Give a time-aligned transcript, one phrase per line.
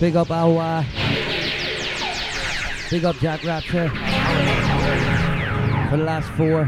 [0.00, 0.82] Big up our
[2.90, 3.90] Big up Jack Rapture
[5.90, 6.64] for the last four.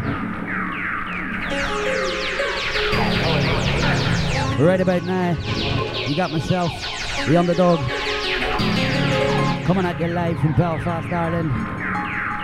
[4.62, 5.30] Right about now,
[6.06, 6.70] you got myself,
[7.26, 7.78] the Undadog,
[9.64, 11.50] coming at you live from Belfast, Ireland,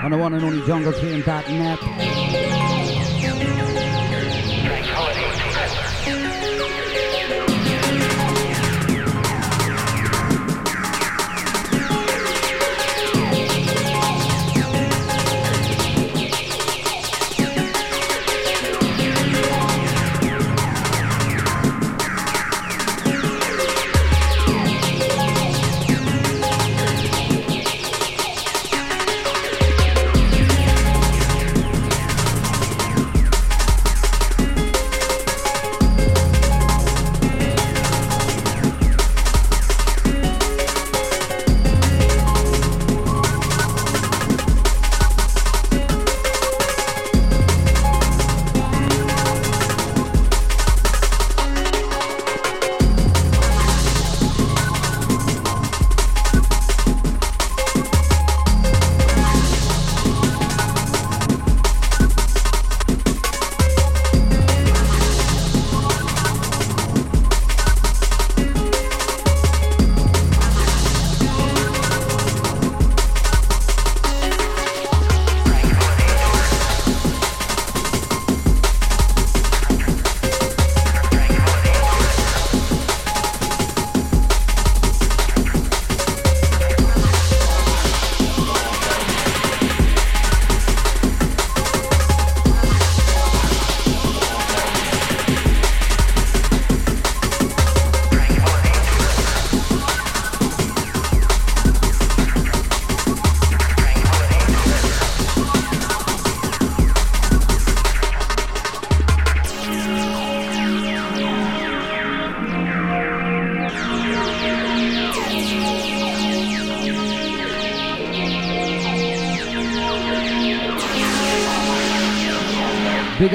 [0.02, 1.80] on the one and only JungleTrain.net.
[1.80, 2.17] Big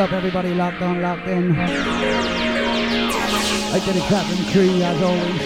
[0.04, 1.56] up everybody locked on, locked in.
[1.56, 1.72] Out
[3.84, 5.42] to the Captain Tree as always.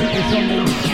[0.00, 0.93] Super Sunday.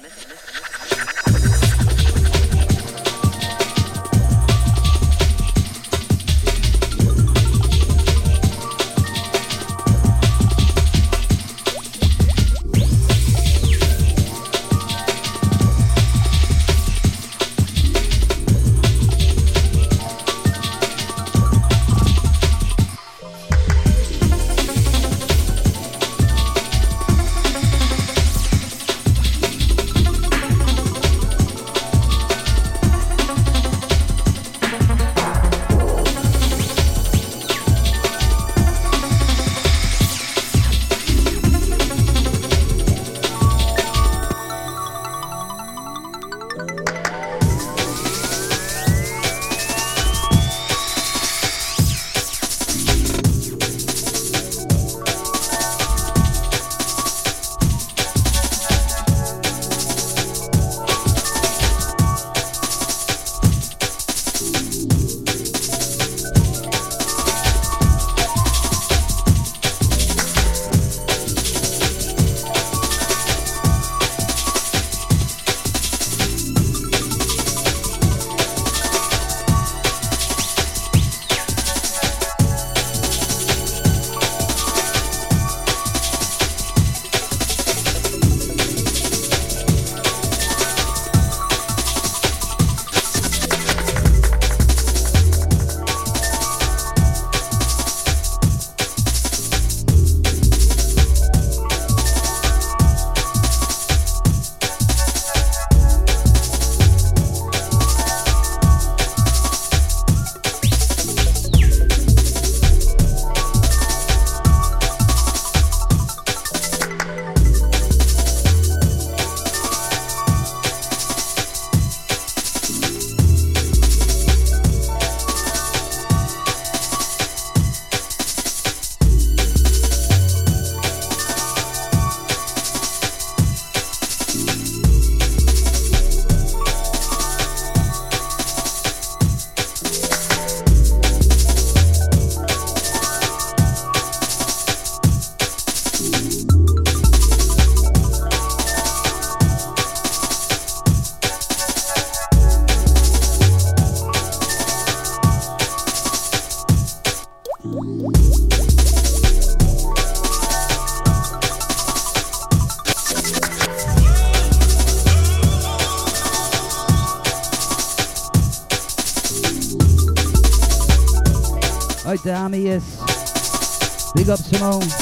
[174.15, 175.00] Big up Simone.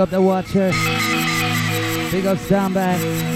[0.00, 0.72] Big up the watcher.
[2.10, 3.29] Big up standby.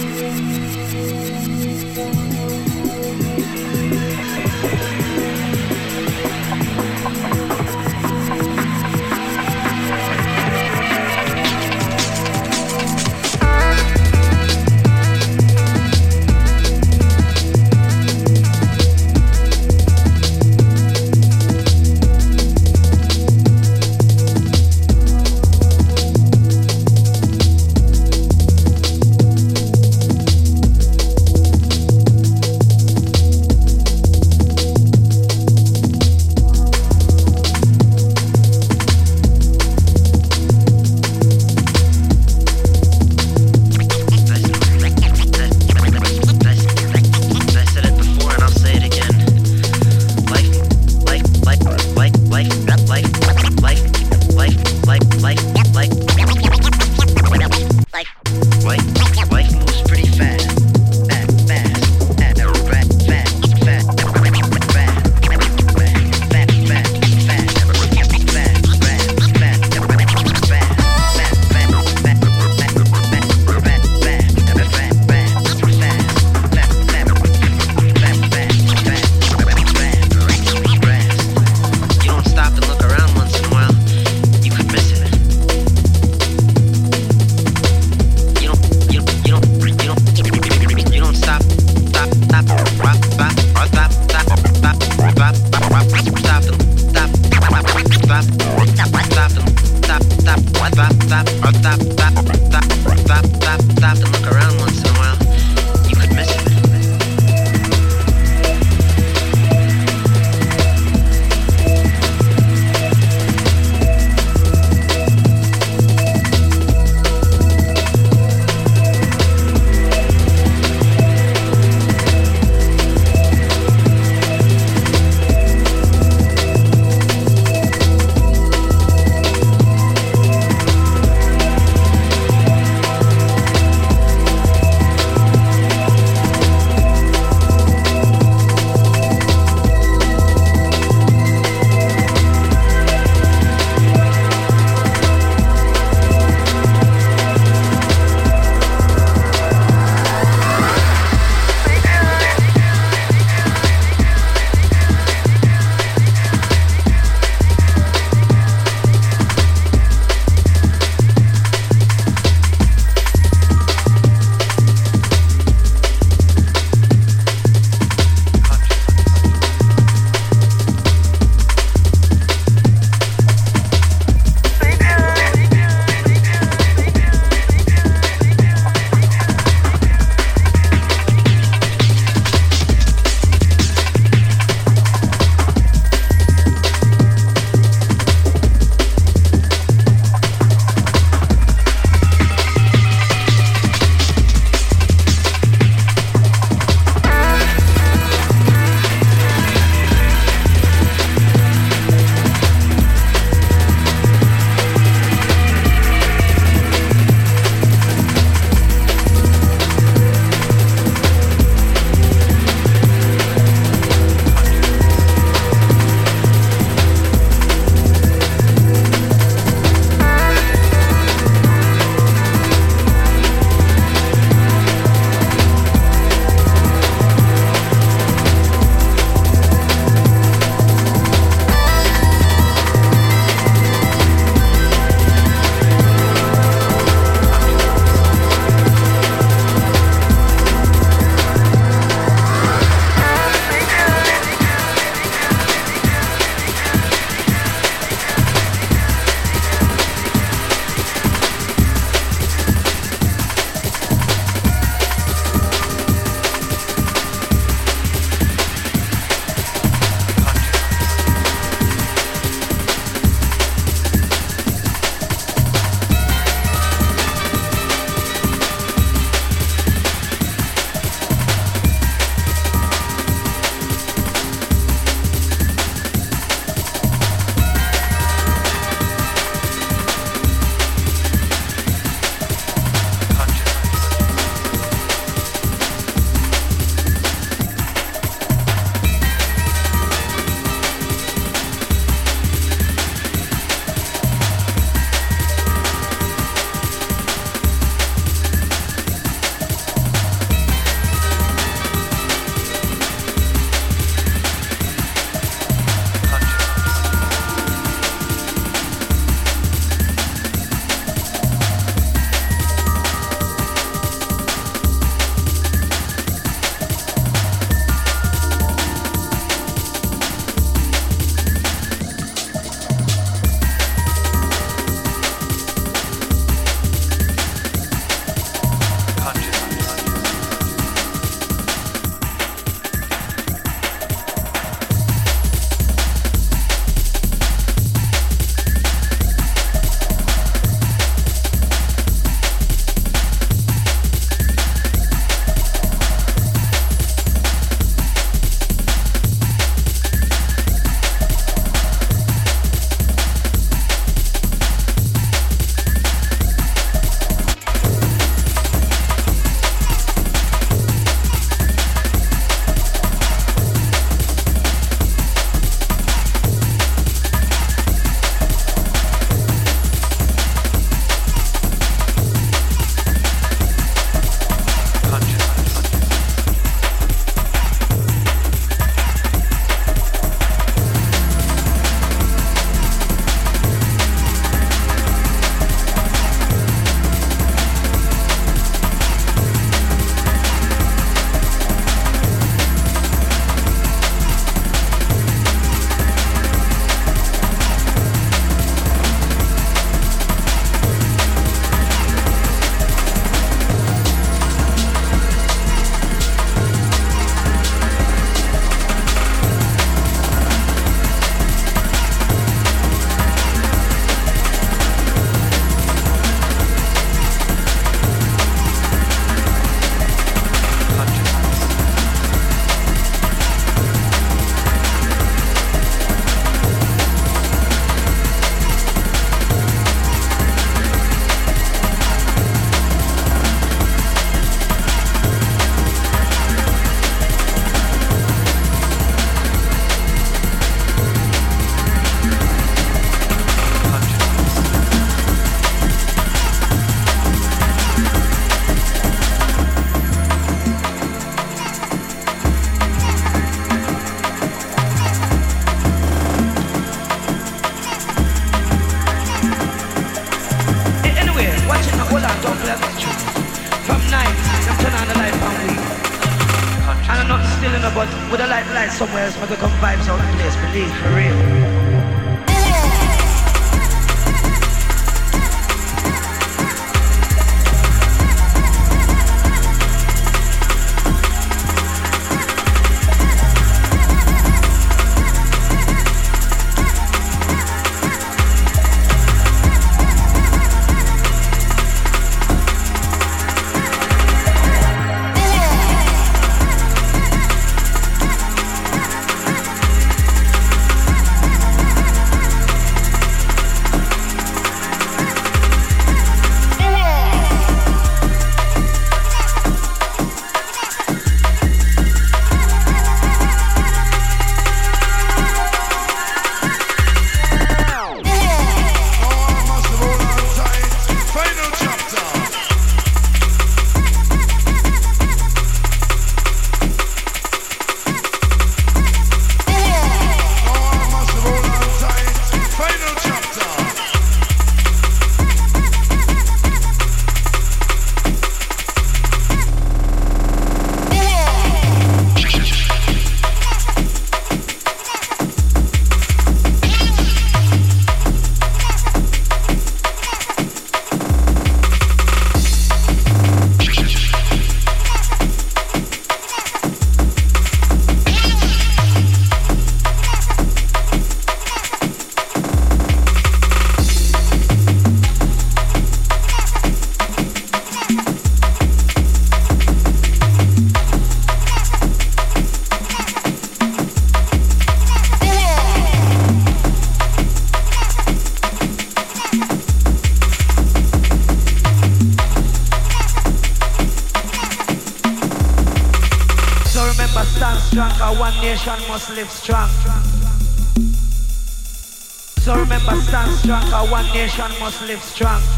[594.25, 595.54] Nation must live strong.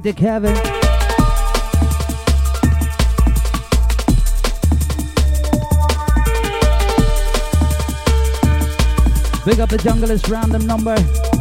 [0.00, 0.54] To Kevin.
[9.44, 11.37] Big up the junglist random number.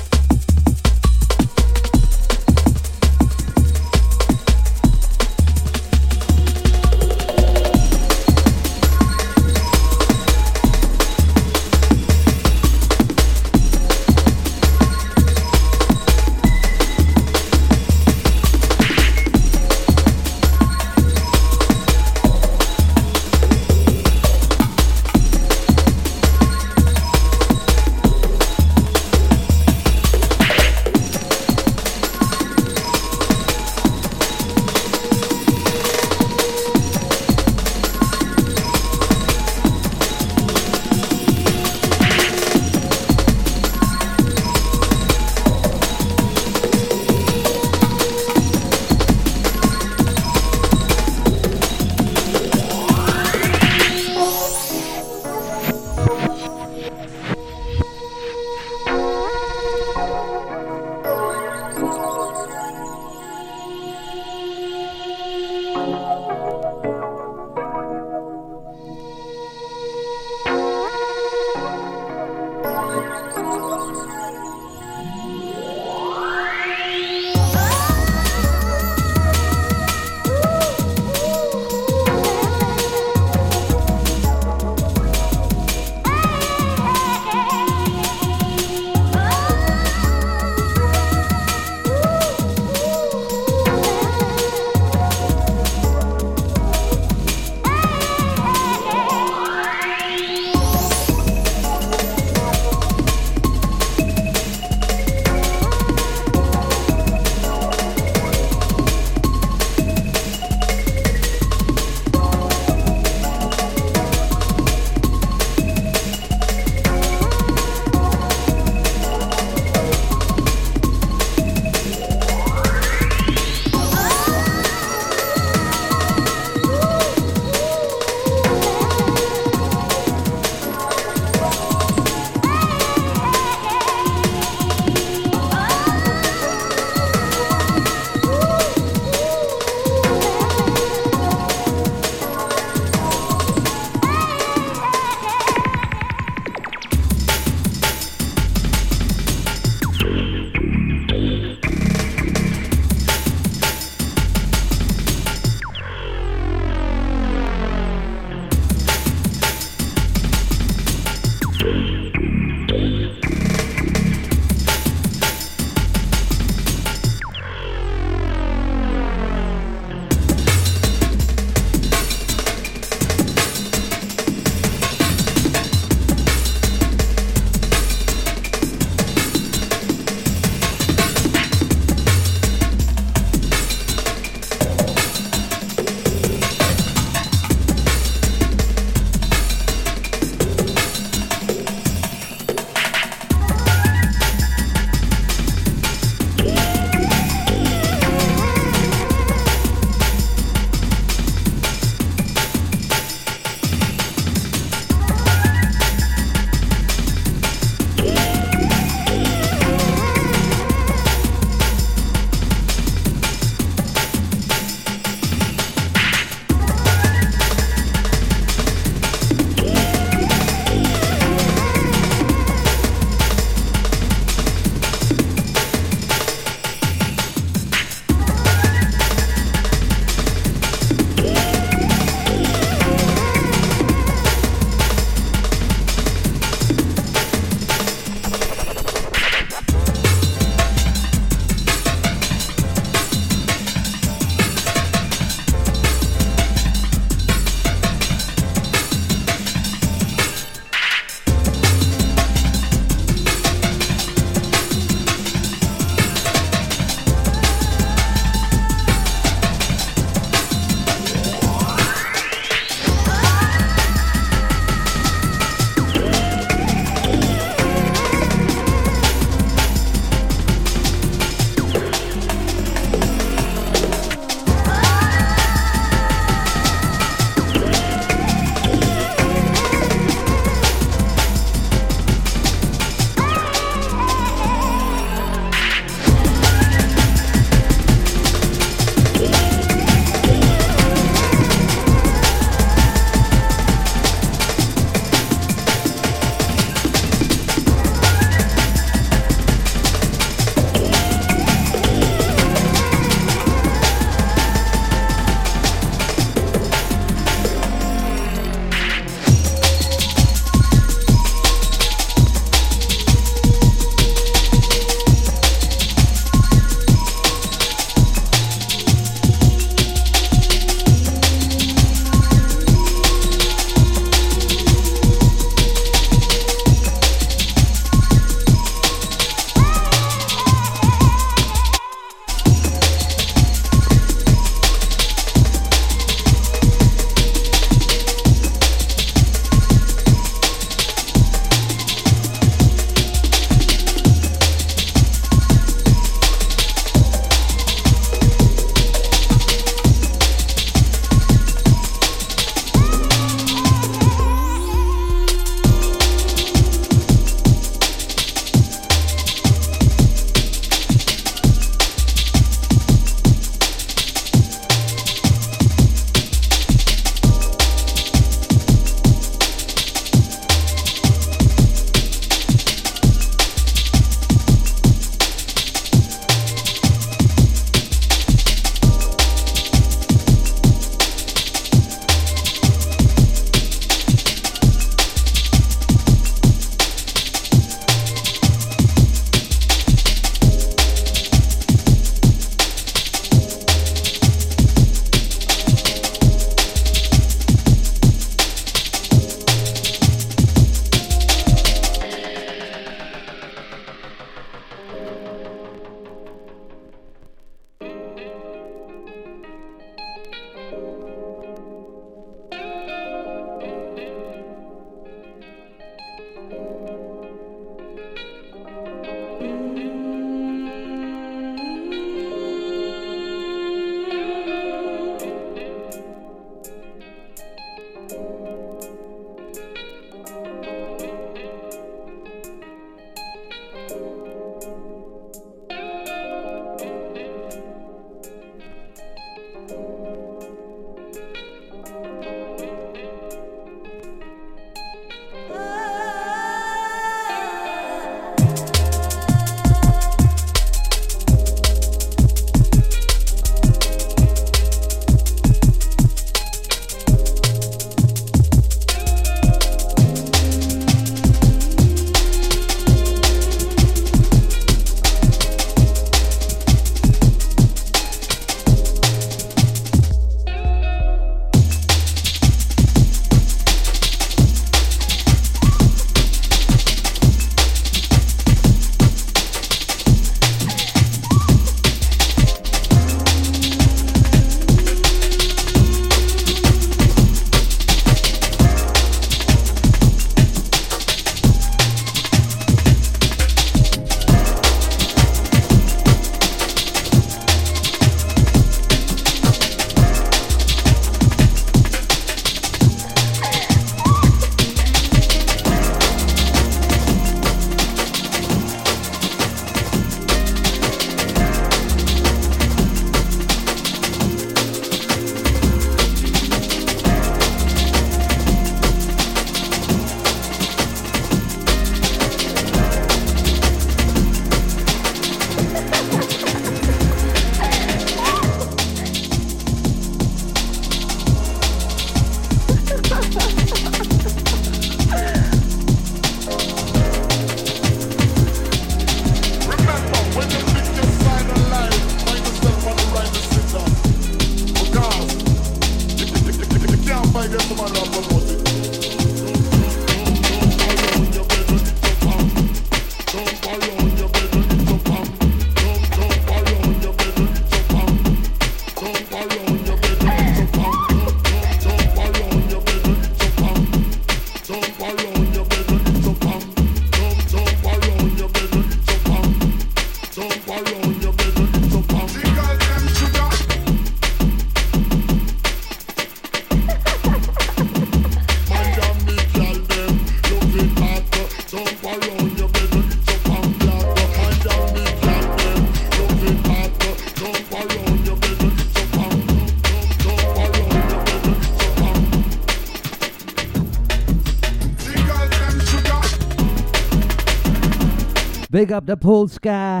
[598.92, 600.00] Up the pool sky.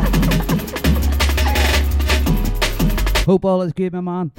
[3.24, 4.30] Hope all is good, my man.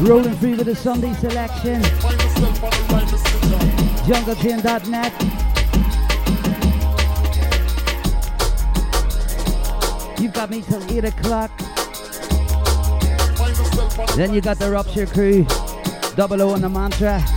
[0.00, 1.82] Rolling through with the Sunday selection.
[4.06, 5.12] JungleTrain.net.
[10.20, 11.50] You've got me till 8 o'clock.
[14.14, 15.44] Then you got the Rupture crew.
[16.14, 17.35] Double O on the mantra.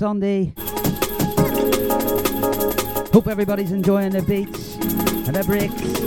[0.00, 0.54] Sunday.
[3.12, 4.76] Hope everybody's enjoying the beats
[5.26, 5.99] and the breaks.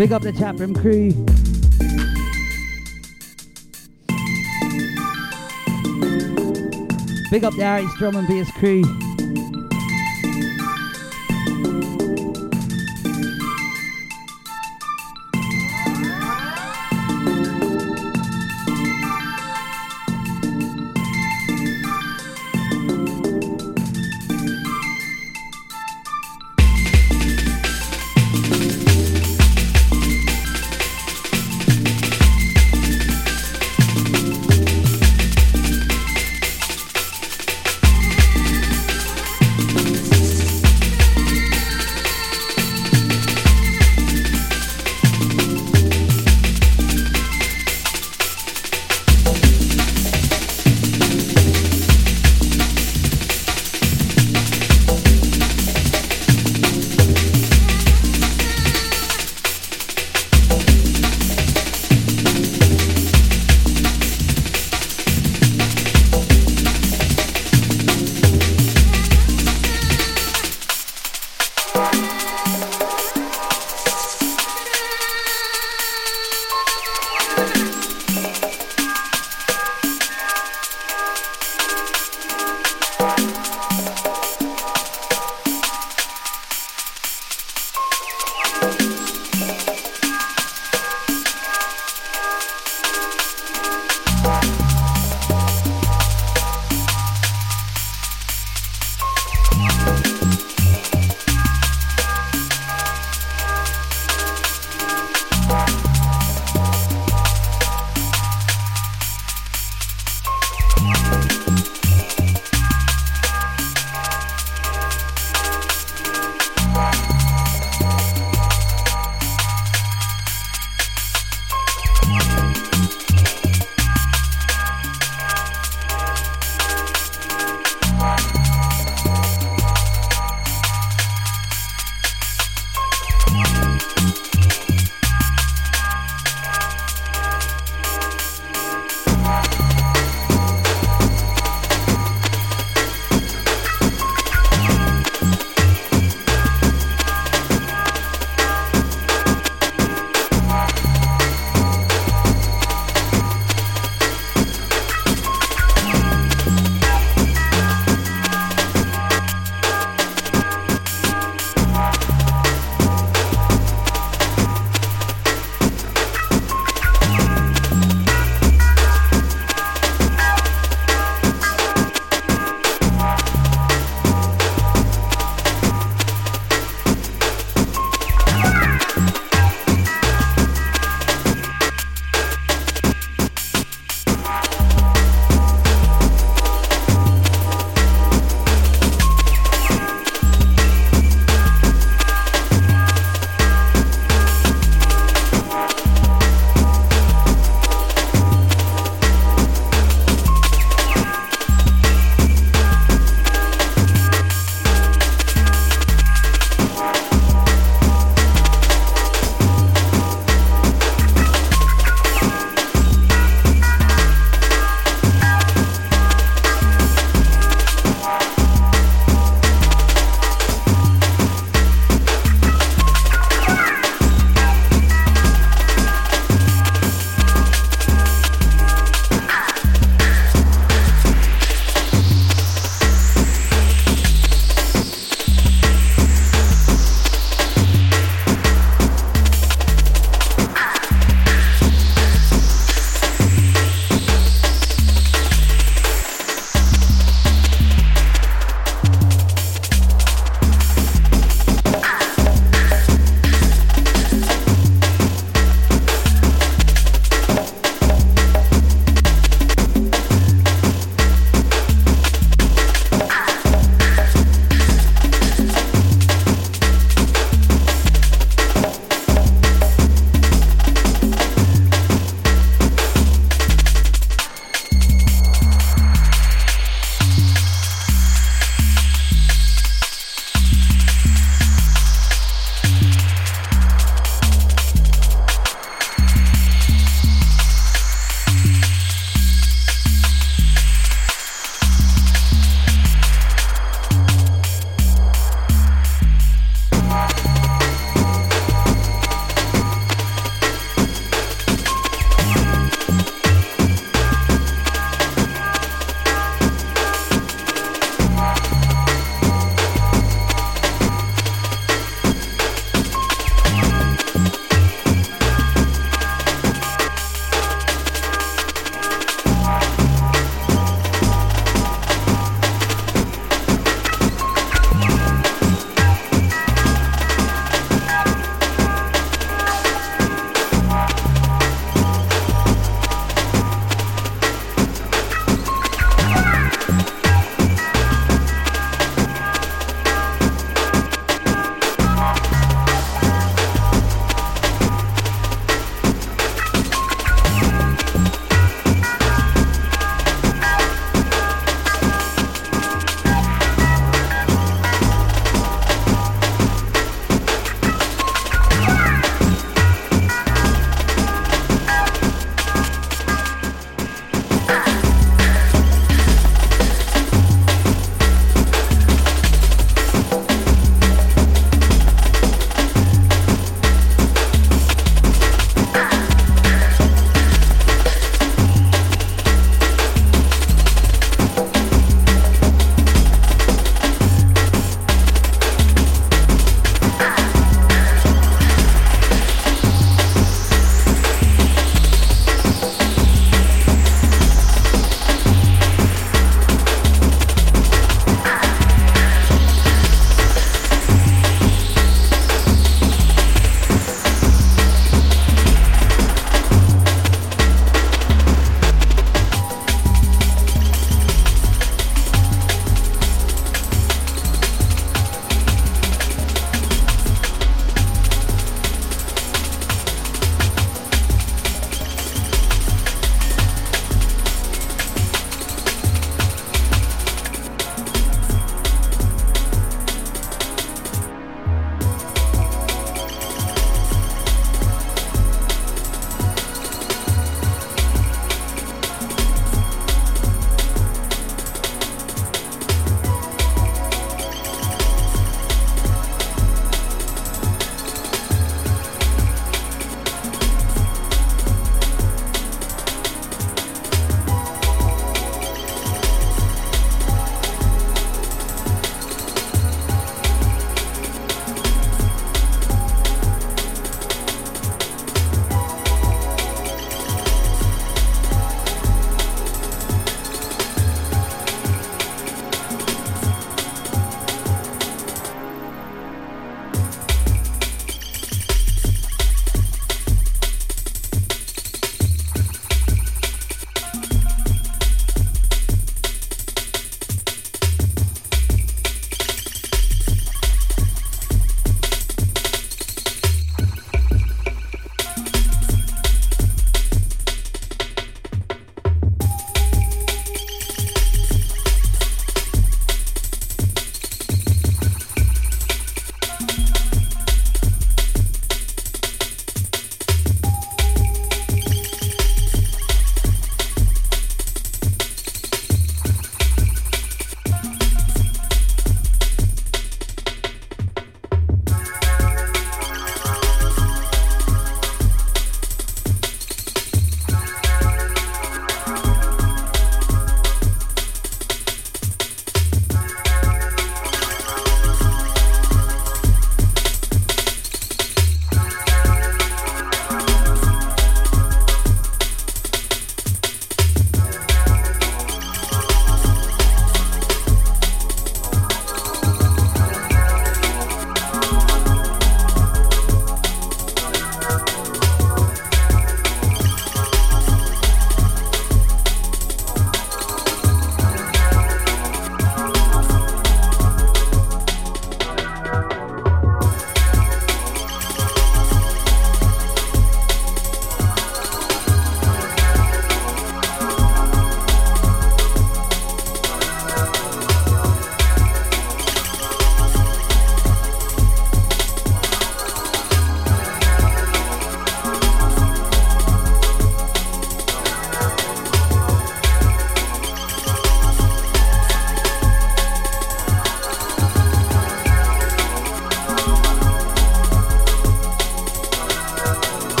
[0.00, 1.10] Big up the chatroom crew.
[7.30, 8.82] Big up the Irish drum and bass crew.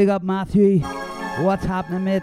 [0.00, 0.78] Big up Matthew.
[1.44, 2.22] What's happening, mate?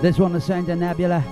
[0.00, 1.22] This one is Saint Nebula.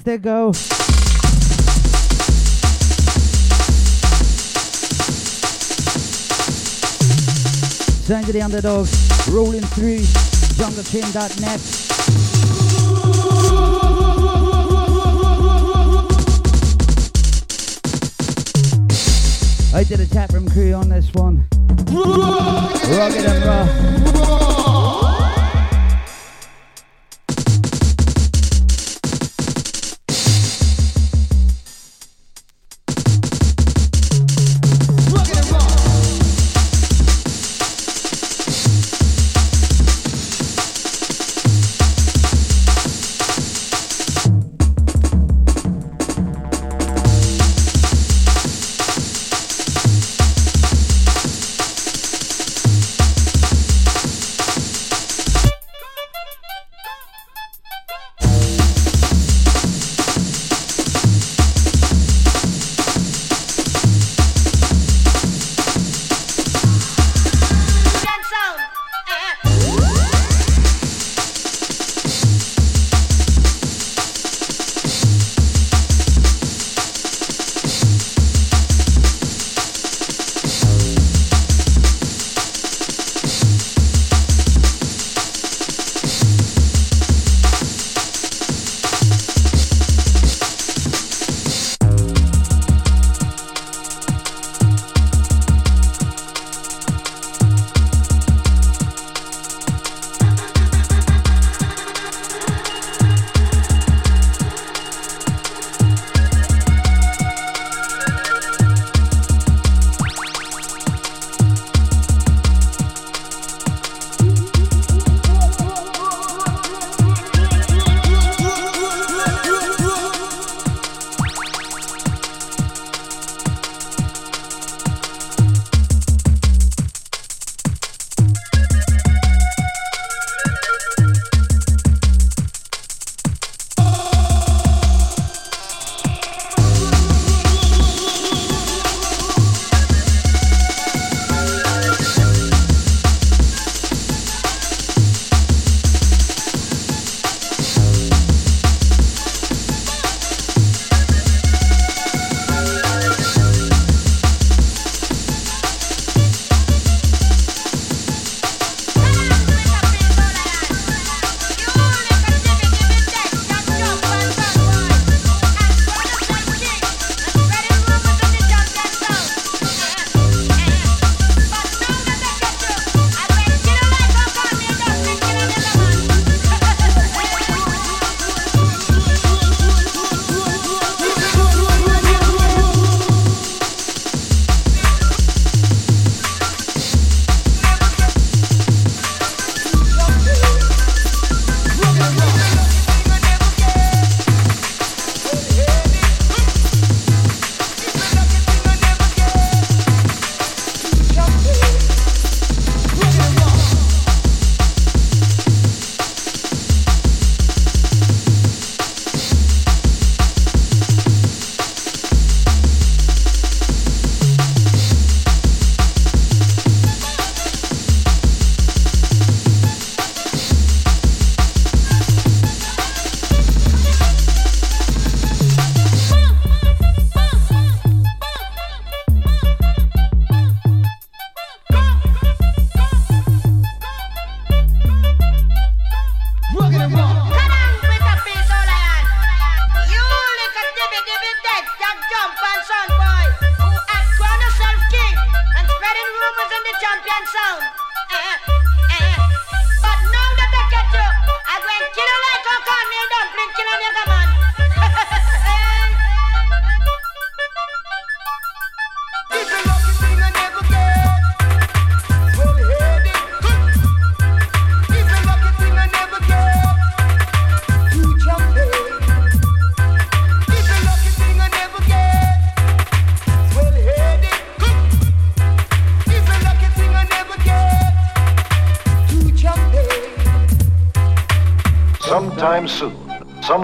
[0.00, 0.52] 30 minutes go.
[8.04, 10.00] Sound of the underdogs, rolling through
[10.58, 11.79] jungletrain.net.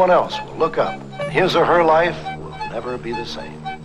[0.07, 3.76] someone else will look up, and his or her life will never be the same.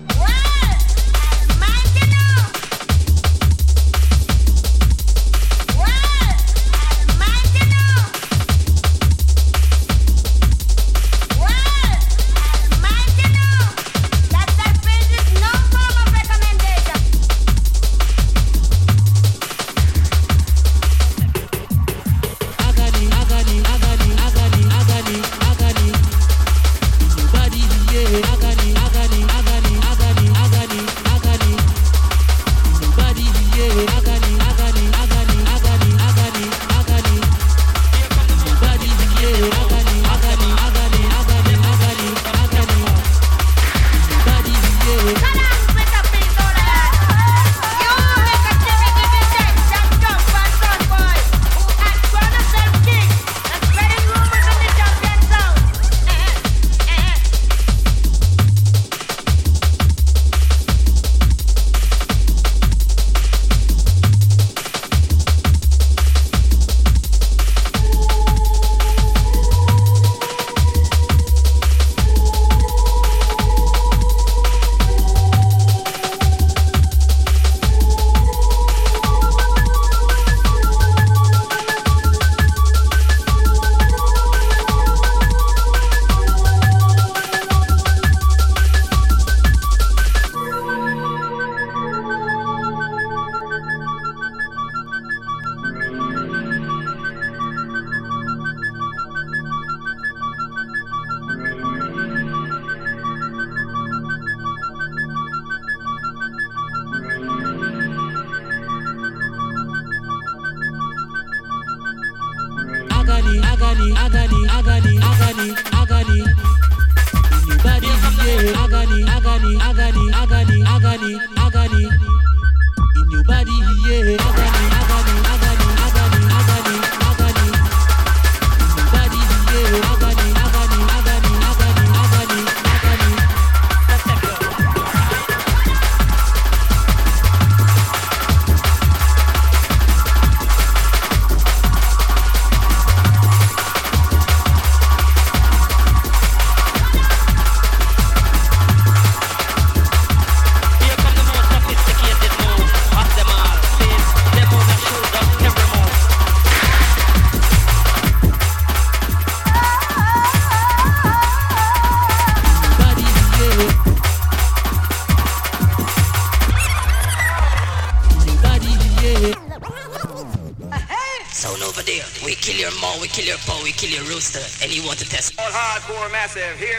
[176.34, 176.71] myself here.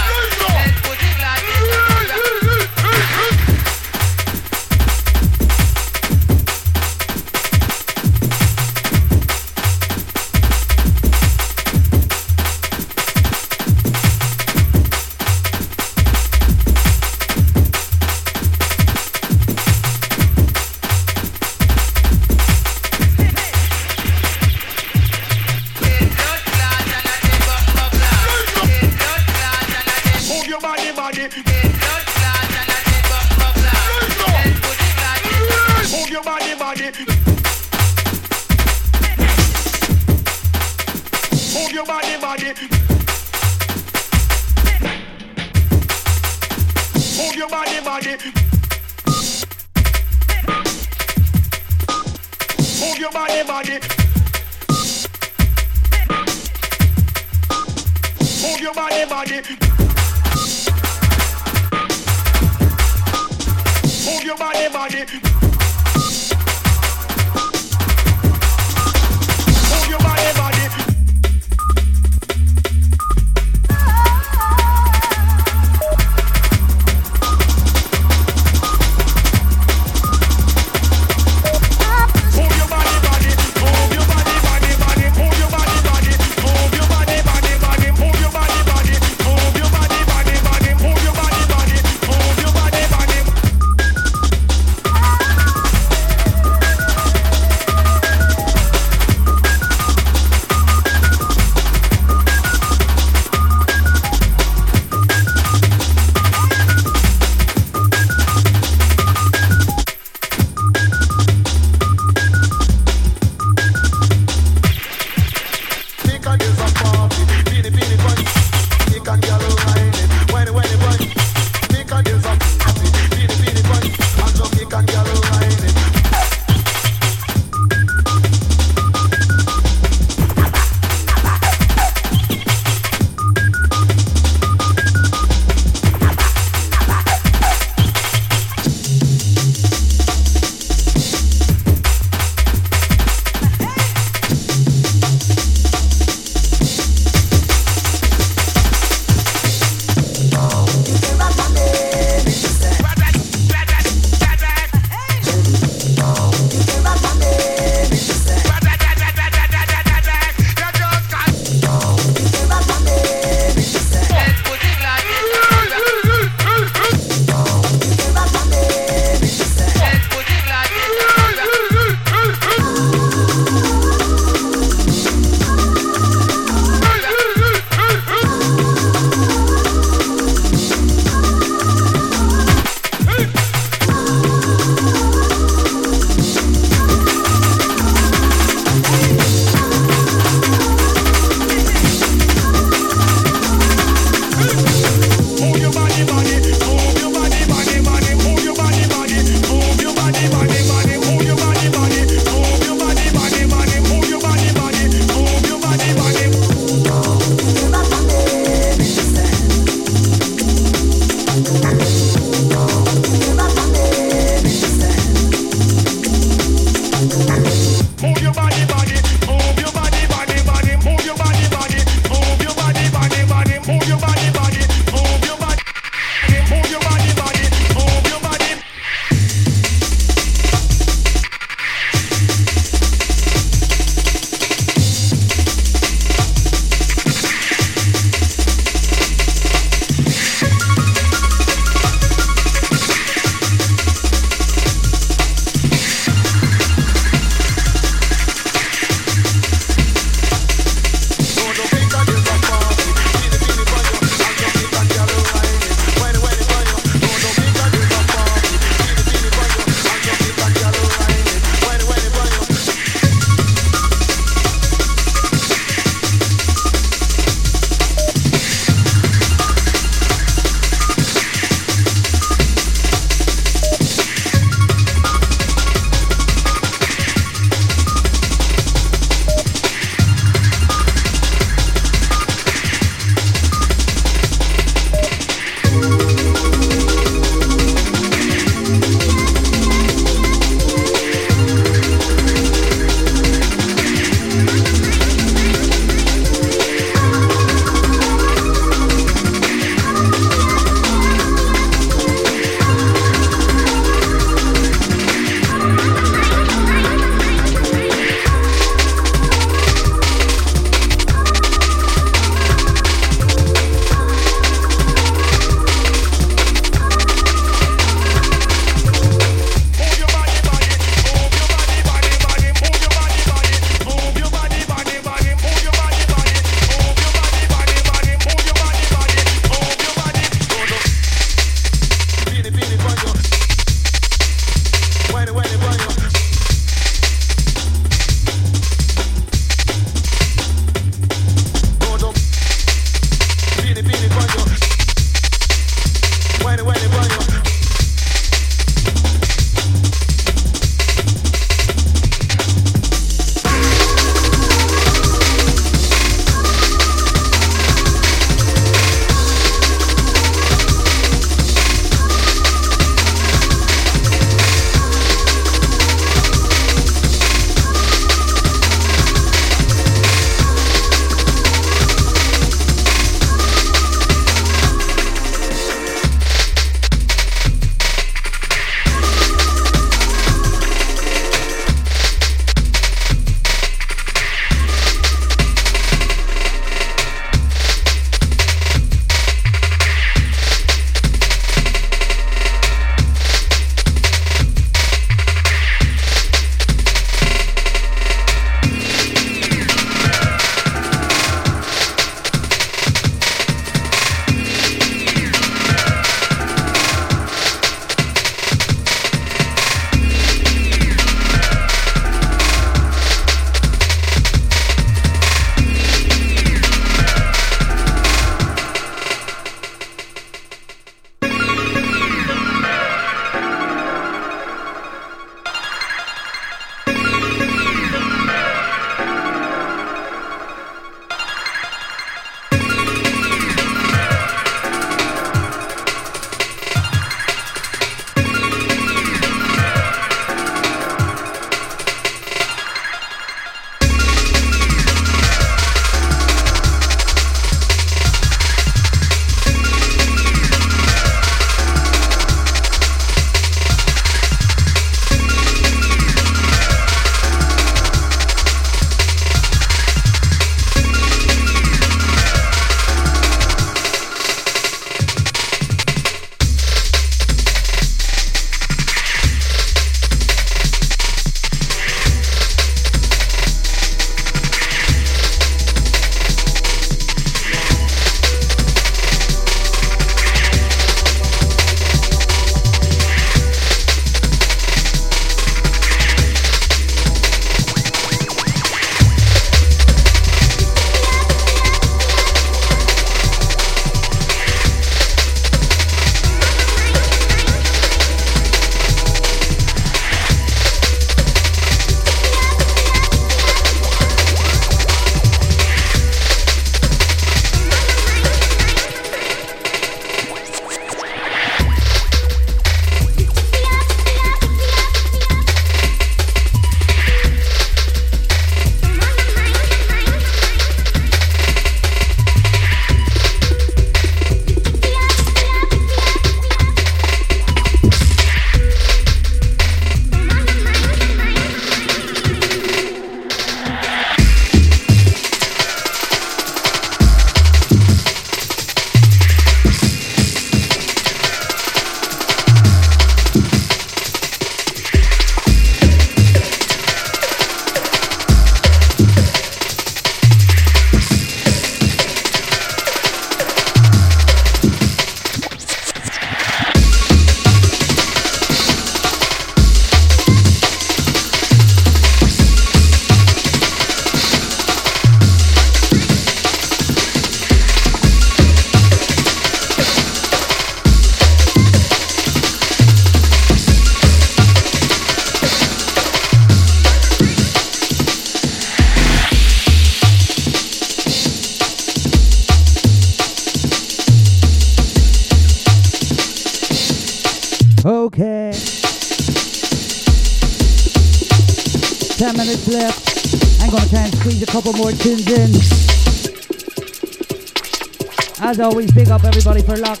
[598.61, 600.00] Always, big up everybody for locking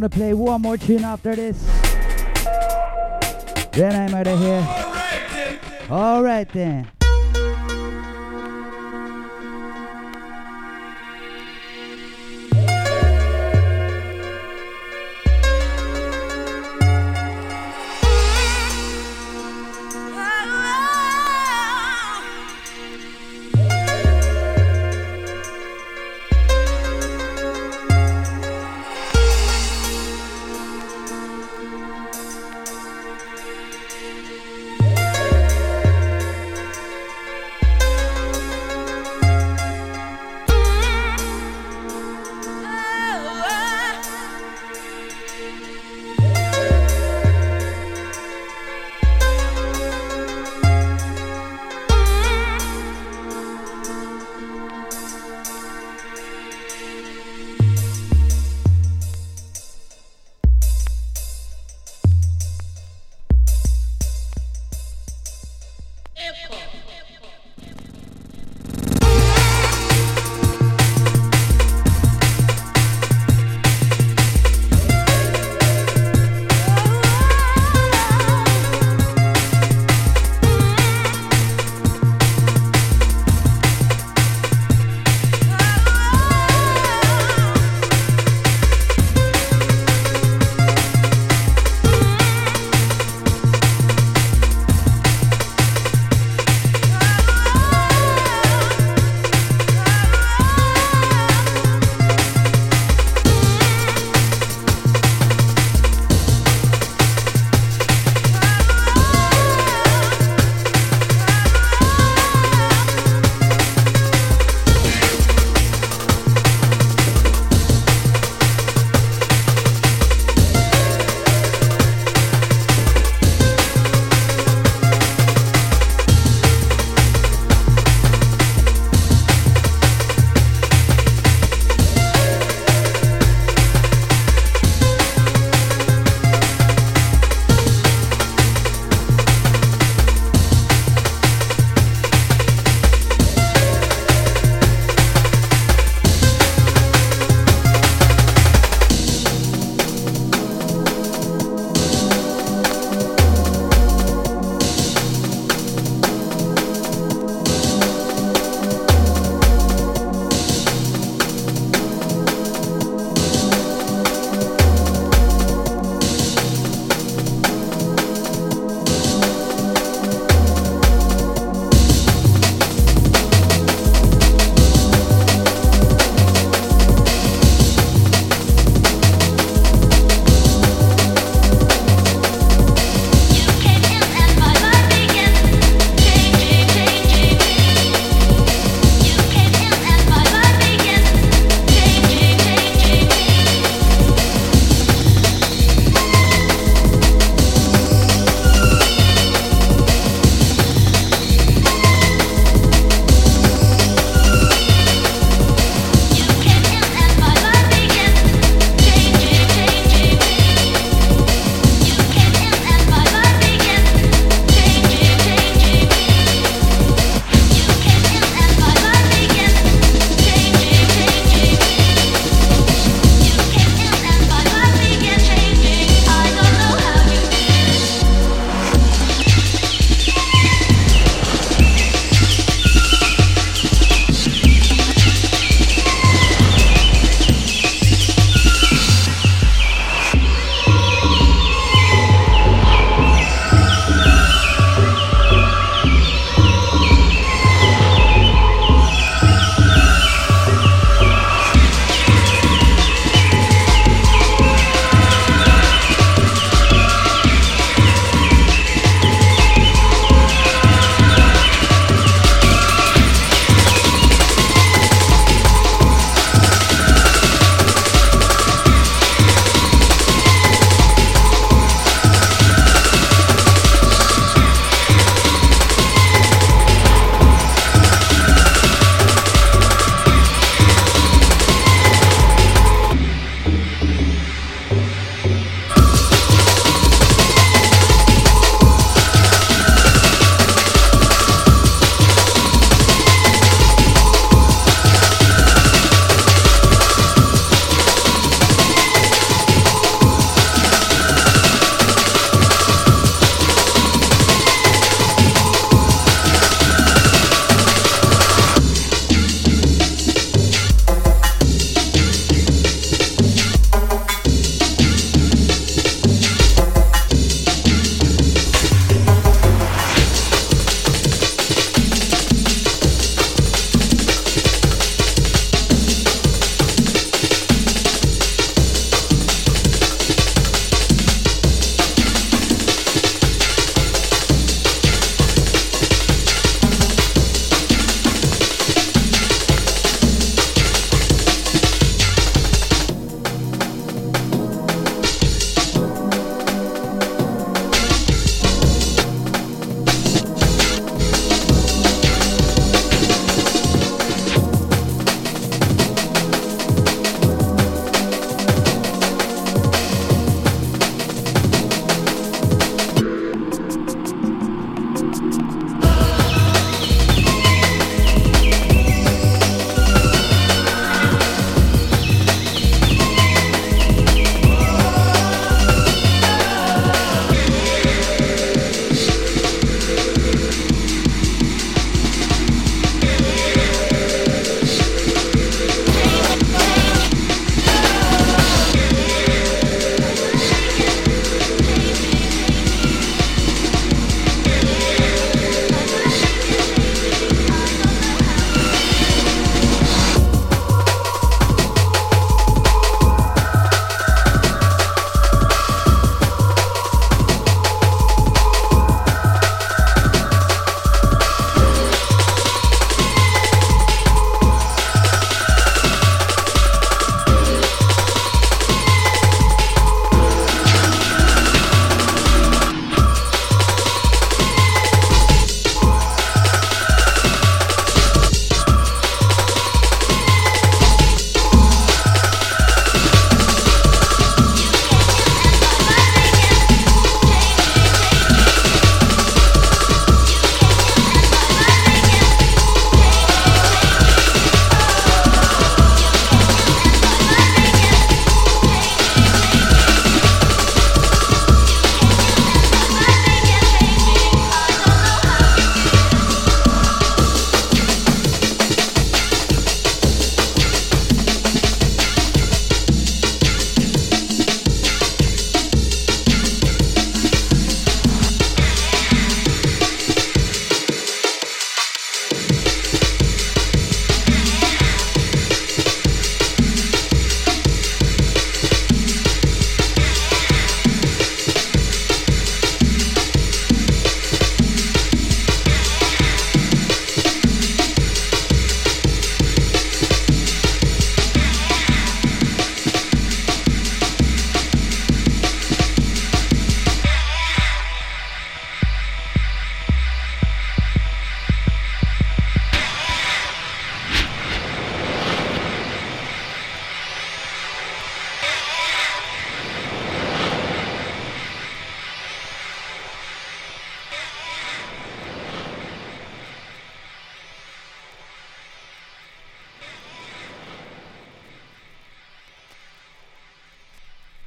[0.00, 1.60] gonna play one more tune after this.
[3.72, 4.64] Then I'm out of here.
[5.90, 6.97] Alright then.